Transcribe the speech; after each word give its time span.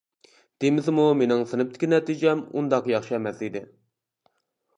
دېمىسىمۇ 0.63 1.03
مېنىڭ 1.19 1.43
سىنىپتىكى 1.51 1.91
نەتىجەم 1.91 2.43
ئۇنداق 2.49 2.91
ياخشى 2.95 3.17
ئەمەس 3.19 3.45
ئىدى. 3.49 3.63